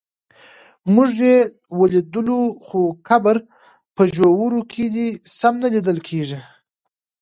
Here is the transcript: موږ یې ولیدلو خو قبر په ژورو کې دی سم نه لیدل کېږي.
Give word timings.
موږ 0.93 1.09
یې 1.27 1.35
ولیدلو 1.79 2.41
خو 2.65 2.81
قبر 3.07 3.35
په 3.95 4.03
ژورو 4.13 4.61
کې 4.71 4.85
دی 4.95 5.07
سم 5.37 5.53
نه 5.63 5.67
لیدل 5.73 5.97
کېږي. 6.07 6.39